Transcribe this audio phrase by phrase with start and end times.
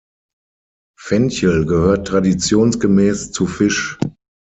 [0.99, 3.99] Fenchel gehört traditionsgemäß zu Fisch.